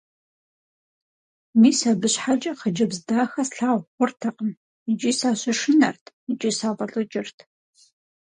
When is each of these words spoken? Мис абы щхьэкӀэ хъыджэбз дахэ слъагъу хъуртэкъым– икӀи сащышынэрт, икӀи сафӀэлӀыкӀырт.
Мис 1.61 1.79
абы 1.91 2.07
щхьэкӀэ 2.13 2.51
хъыджэбз 2.59 2.97
дахэ 3.07 3.43
слъагъу 3.49 3.89
хъуртэкъым– 3.95 4.51
икӀи 4.91 5.11
сащышынэрт, 5.19 6.03
икӀи 6.31 6.51
сафӀэлӀыкӀырт. 6.57 7.37